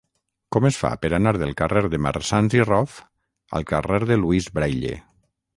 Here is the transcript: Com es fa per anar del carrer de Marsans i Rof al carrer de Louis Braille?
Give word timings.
Com 0.55 0.67
es 0.69 0.79
fa 0.83 0.89
per 1.03 1.11
anar 1.17 1.33
del 1.41 1.53
carrer 1.59 1.83
de 1.95 1.99
Marsans 2.07 2.57
i 2.57 2.63
Rof 2.71 2.97
al 3.59 3.71
carrer 3.75 4.03
de 4.13 4.21
Louis 4.23 4.53
Braille? 4.59 4.99